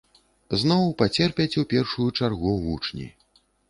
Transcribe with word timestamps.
Зноў 0.61 0.87
пацерпяць 1.03 1.59
у 1.63 1.67
першую 1.77 2.09
чаргу 2.19 2.59
вучні. 2.67 3.07